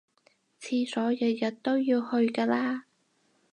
[0.59, 2.85] 廁所日日都要去㗎啦